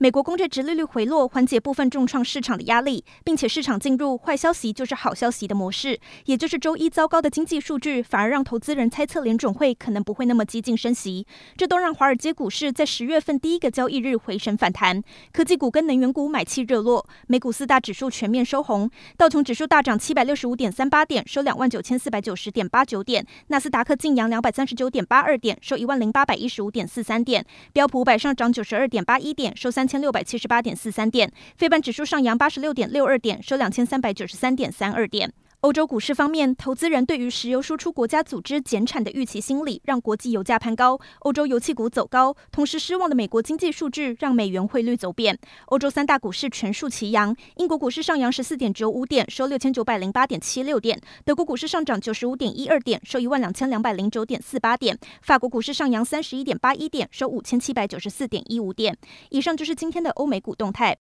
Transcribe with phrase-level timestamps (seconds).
[0.00, 11.26] 美国公债殖利率回落，缓解部分重创市场的压力，并且市场进入坏消息就是好消息的模式，也就是周一糟糕的经济数据反而让投资人猜测联准会可能不会那么激进升息，
[11.56, 15.02] 这都让华尔街股市在十月份第一个交易日回升反弹，
[15.32, 35.32] 科技股跟能源股买气热络，美股四大指数全面收红，道琼指数大涨七百六十五点三八点，收两万九千四百九十点八九点，纳斯达克劲扬两百三十九点八二点，收一万零八百一十五点四三点，标普五百上涨九十二点八一点，收三千六百七十八点四三点，非半指数上扬八十六点六二点，收两千三百九十三点三二点。
[35.62, 42.36] 欧洲股市方面，投资人对于石油输出国家组织减产的预期心理，让国际油价攀高，欧洲油气股走高。
[42.52, 45.36] 同时，失望的美国经济数据让美元汇率走贬。
[45.66, 58.96] 欧洲三大股市全数齐扬，英国股市上扬十四点九五点，收六千九百零八点七六点；德国股市上涨九十五点一二点，收一万两千两百零九点四八点；法国股市上扬三十一点八一点，收五千七百九十四点一五点。
[59.30, 60.96] 以上就是今天的欧美股动态。